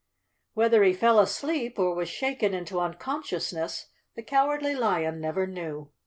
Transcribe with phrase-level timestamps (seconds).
[0.55, 3.85] Whether he fell asleep, or was shaken into uncon¬ sciousness,
[4.15, 5.91] the Cowardly Lion never knew.